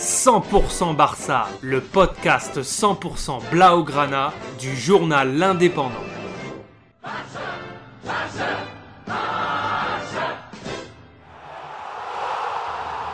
100% 0.00 0.96
Barça, 0.96 1.46
le 1.60 1.82
podcast 1.82 2.62
100% 2.62 3.50
Blaugrana 3.50 4.32
du 4.58 4.74
journal 4.74 5.36
L'Indépendant. 5.36 5.92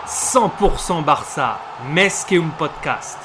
100% 0.07 1.03
Barça, 1.03 1.59
un 1.91 2.49
Podcast. 2.57 3.19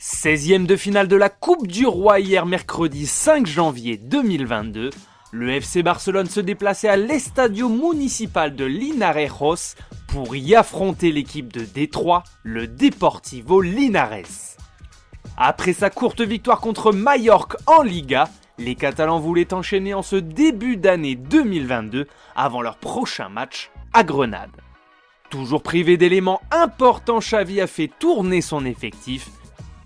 16e 0.00 0.64
de 0.64 0.76
finale 0.76 1.08
de 1.08 1.16
la 1.16 1.28
Coupe 1.28 1.66
du 1.66 1.84
Roi 1.86 2.20
hier 2.20 2.46
mercredi 2.46 3.06
5 3.06 3.46
janvier 3.46 3.98
2022. 3.98 4.88
Le 5.34 5.48
FC 5.48 5.82
Barcelone 5.82 6.28
se 6.28 6.40
déplaçait 6.40 6.90
à 6.90 6.98
l'Estadio 6.98 7.70
Municipal 7.70 8.54
de 8.54 8.66
Linarejos 8.66 9.76
pour 10.08 10.36
y 10.36 10.54
affronter 10.54 11.10
l'équipe 11.10 11.50
de 11.50 11.64
Détroit, 11.64 12.22
le 12.42 12.66
Deportivo 12.66 13.62
Linares. 13.62 14.58
Après 15.38 15.72
sa 15.72 15.88
courte 15.88 16.20
victoire 16.20 16.60
contre 16.60 16.92
Mallorca 16.92 17.56
en 17.64 17.82
Liga, 17.82 18.28
les 18.58 18.74
Catalans 18.74 19.20
voulaient 19.20 19.54
enchaîner 19.54 19.94
en 19.94 20.02
ce 20.02 20.16
début 20.16 20.76
d'année 20.76 21.14
2022 21.14 22.08
avant 22.36 22.60
leur 22.60 22.76
prochain 22.76 23.30
match 23.30 23.70
à 23.94 24.04
Grenade. 24.04 24.60
Toujours 25.30 25.62
privé 25.62 25.96
d'éléments 25.96 26.42
importants, 26.50 27.20
Xavi 27.20 27.62
a 27.62 27.66
fait 27.66 27.90
tourner 27.98 28.42
son 28.42 28.66
effectif 28.66 29.30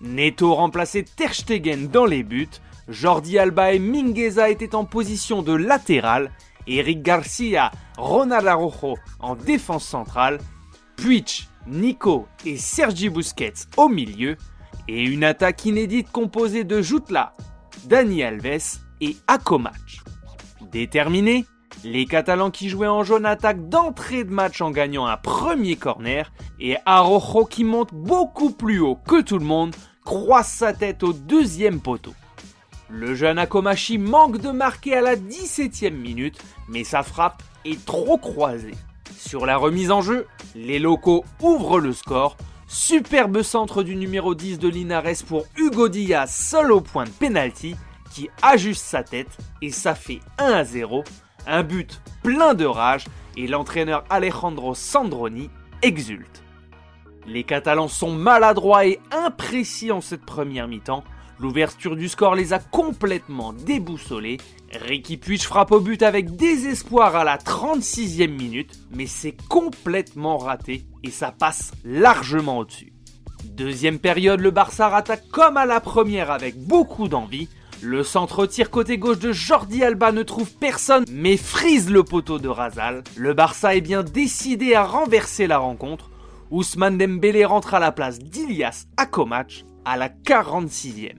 Neto 0.00 0.54
remplaçait 0.54 1.04
Ter 1.04 1.34
Stegen 1.34 1.88
dans 1.88 2.04
les 2.04 2.22
buts, 2.22 2.48
Jordi 2.88 3.38
Alba 3.38 3.72
et 3.72 3.78
Mingueza 3.78 4.50
étaient 4.50 4.74
en 4.74 4.84
position 4.84 5.42
de 5.42 5.52
latéral, 5.52 6.30
Eric 6.66 7.02
Garcia, 7.02 7.70
Ronald 7.96 8.46
Araujo 8.46 8.96
en 9.20 9.34
défense 9.34 9.84
centrale, 9.84 10.38
Puig, 10.96 11.48
Nico 11.66 12.26
et 12.44 12.56
Sergi 12.56 13.08
Busquets 13.08 13.66
au 13.76 13.88
milieu, 13.88 14.36
et 14.88 15.02
une 15.02 15.24
attaque 15.24 15.64
inédite 15.64 16.12
composée 16.12 16.64
de 16.64 16.80
Jutla, 16.80 17.32
Dani 17.86 18.22
Alves 18.22 18.78
et 19.00 19.16
Akomac. 19.26 20.00
Déterminés, 20.70 21.44
les 21.84 22.06
Catalans 22.06 22.50
qui 22.50 22.68
jouaient 22.68 22.86
en 22.86 23.04
jaune 23.04 23.26
attaquent 23.26 23.68
d'entrée 23.68 24.24
de 24.24 24.32
match 24.32 24.60
en 24.60 24.70
gagnant 24.70 25.06
un 25.06 25.16
premier 25.16 25.76
corner 25.76 26.32
et 26.58 26.76
Araujo 26.86 27.44
qui 27.44 27.64
monte 27.64 27.92
beaucoup 27.92 28.50
plus 28.50 28.80
haut 28.80 28.96
que 28.96 29.20
tout 29.20 29.38
le 29.38 29.44
monde 29.44 29.74
croise 30.06 30.46
sa 30.46 30.72
tête 30.72 31.02
au 31.02 31.12
deuxième 31.12 31.80
poteau. 31.80 32.14
Le 32.88 33.16
jeune 33.16 33.38
Akomachi 33.38 33.98
manque 33.98 34.38
de 34.38 34.50
marquer 34.50 34.94
à 34.94 35.00
la 35.00 35.16
17e 35.16 35.90
minute, 35.90 36.38
mais 36.68 36.84
sa 36.84 37.02
frappe 37.02 37.42
est 37.64 37.84
trop 37.84 38.16
croisée. 38.16 38.76
Sur 39.18 39.44
la 39.44 39.56
remise 39.56 39.90
en 39.90 40.02
jeu, 40.02 40.28
les 40.54 40.78
locaux 40.78 41.24
ouvrent 41.42 41.80
le 41.80 41.92
score. 41.92 42.36
Superbe 42.68 43.42
centre 43.42 43.82
du 43.82 43.96
numéro 43.96 44.36
10 44.36 44.60
de 44.60 44.68
Linares 44.68 45.24
pour 45.26 45.44
Hugo 45.56 45.88
Diaz 45.88 46.32
seul 46.32 46.70
au 46.70 46.80
point 46.80 47.04
de 47.04 47.10
pénalty 47.10 47.74
qui 48.10 48.30
ajuste 48.42 48.84
sa 48.84 49.02
tête 49.02 49.36
et 49.60 49.70
ça 49.70 49.94
fait 49.94 50.20
1 50.38 50.44
à 50.52 50.64
0 50.64 51.04
un 51.48 51.62
but 51.62 52.00
plein 52.22 52.54
de 52.54 52.64
rage 52.64 53.04
et 53.36 53.46
l'entraîneur 53.46 54.04
Alejandro 54.10 54.74
Sandroni 54.74 55.50
exulte. 55.82 56.45
Les 57.26 57.42
Catalans 57.42 57.88
sont 57.88 58.12
maladroits 58.12 58.86
et 58.86 59.00
imprécis 59.10 59.90
en 59.90 60.00
cette 60.00 60.24
première 60.24 60.68
mi-temps. 60.68 61.02
L'ouverture 61.40 61.96
du 61.96 62.08
score 62.08 62.34
les 62.34 62.52
a 62.52 62.58
complètement 62.58 63.52
déboussolés. 63.52 64.38
Ricky 64.72 65.16
Puig 65.16 65.42
frappe 65.42 65.72
au 65.72 65.80
but 65.80 66.02
avec 66.02 66.36
désespoir 66.36 67.16
à 67.16 67.24
la 67.24 67.36
36e 67.36 68.28
minute, 68.28 68.78
mais 68.90 69.06
c'est 69.06 69.36
complètement 69.48 70.38
raté 70.38 70.86
et 71.02 71.10
ça 71.10 71.32
passe 71.32 71.72
largement 71.84 72.58
au-dessus. 72.58 72.92
Deuxième 73.44 73.98
période, 73.98 74.40
le 74.40 74.50
Barça 74.50 74.94
attaque 74.94 75.28
comme 75.30 75.56
à 75.56 75.66
la 75.66 75.80
première 75.80 76.30
avec 76.30 76.56
beaucoup 76.56 77.08
d'envie. 77.08 77.48
Le 77.82 78.02
centre 78.02 78.46
tir 78.46 78.70
côté 78.70 78.96
gauche 78.96 79.18
de 79.18 79.32
Jordi 79.32 79.84
Alba 79.84 80.12
ne 80.12 80.22
trouve 80.22 80.50
personne 80.54 81.04
mais 81.10 81.36
frise 81.36 81.90
le 81.90 82.02
poteau 82.02 82.38
de 82.38 82.48
Razal. 82.48 83.04
Le 83.16 83.34
Barça 83.34 83.74
est 83.74 83.82
bien 83.82 84.02
décidé 84.02 84.74
à 84.74 84.84
renverser 84.84 85.46
la 85.46 85.58
rencontre. 85.58 86.10
Ousmane 86.50 86.96
Dembélé 86.96 87.44
rentre 87.44 87.74
à 87.74 87.80
la 87.80 87.90
place 87.90 88.20
d'Ilias 88.20 88.86
Akomac 88.96 89.64
à 89.84 89.96
la 89.96 90.08
46e. 90.08 91.16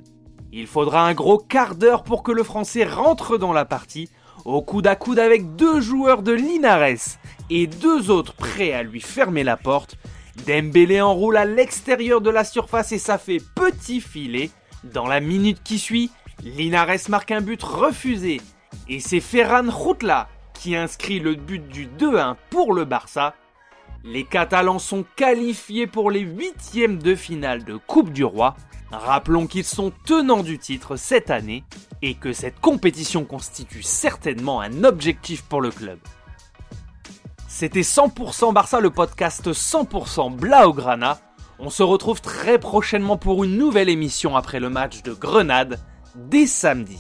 Il 0.54 0.68
faudra 0.68 1.06
un 1.06 1.14
gros 1.14 1.38
quart 1.38 1.76
d'heure 1.76 2.04
pour 2.04 2.24
que 2.24 2.32
le 2.32 2.44
Français 2.44 2.86
rentre 2.86 3.38
dans 3.38 3.52
la 3.52 3.66
partie, 3.66 4.10
au 4.46 4.62
coude 4.62 4.88
à 4.88 4.96
coude 4.96 5.20
avec 5.20 5.56
deux 5.58 5.82
joueurs 5.82 6.24
de 6.24 6.32
Linares 6.32 7.18
et 7.50 7.68
deux 7.68 8.10
autres 8.10 8.34
prêts 8.34 8.72
à 8.72 8.84
lui 8.84 9.02
fermer 9.02 9.44
la 9.44 9.58
porte. 9.58 9.98
Dembélé 10.46 11.02
enroule 11.02 11.36
à 11.36 11.44
l'extérieur 11.44 12.22
de 12.22 12.30
la 12.30 12.46
surface 12.46 12.94
et 12.94 12.98
ça 12.98 13.18
fait 13.18 13.42
petit 13.56 14.00
filet. 14.00 14.50
Dans 14.86 15.08
la 15.08 15.20
minute 15.20 15.62
qui 15.62 15.78
suit, 15.78 16.10
Linares 16.42 17.10
marque 17.10 17.32
un 17.32 17.42
but 17.42 17.62
refusé 17.62 18.40
et 18.88 19.02
c'est 19.02 19.20
Ferran 19.20 19.70
Jutla 19.70 20.30
qui 20.54 20.76
inscrit 20.76 21.20
le 21.20 21.36
but 21.36 21.68
du 21.68 21.88
2-1 21.88 22.36
pour 22.50 22.74
le 22.74 22.86
Barça. 22.86 23.34
Les 24.04 24.24
Catalans 24.24 24.80
sont 24.80 25.06
qualifiés 25.16 25.88
pour 25.88 26.12
les 26.12 26.22
huitièmes 26.22 27.02
de 27.02 27.16
finale 27.16 27.64
de 27.64 27.78
Coupe 27.78 28.12
du 28.12 28.24
Roi. 28.24 28.56
Rappelons 28.92 29.48
qu'ils 29.48 29.66
sont 29.66 29.92
tenants 30.06 30.44
du 30.44 30.60
titre 30.60 30.96
cette 30.96 31.30
année 31.30 31.64
et 32.02 32.14
que 32.14 32.32
cette 32.32 32.60
compétition 32.60 33.26
constitue 33.26 33.84
certainement 33.84 34.62
un 34.62 34.84
objectif 34.84 35.44
pour 35.44 35.62
le 35.62 35.72
club. 35.72 36.00
C'était 37.48 37.82
100% 37.82 38.54
Barça, 38.54 38.80
le 38.80 38.92
podcast 38.92 39.52
100% 39.52 40.36
Blaugrana. 40.36 41.20
On 41.60 41.70
se 41.70 41.84
retrouve 41.84 42.22
très 42.22 42.60
prochainement 42.60 43.18
pour 43.18 43.44
une 43.44 43.58
nouvelle 43.58 43.90
émission 43.90 44.38
après 44.38 44.60
le 44.60 44.70
match 44.70 45.02
de 45.02 45.14
Grenade 45.14 45.80
dès 46.16 46.46
samedi. 46.46 47.00